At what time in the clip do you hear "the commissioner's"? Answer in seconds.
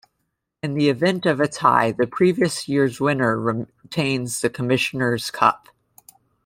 4.41-5.29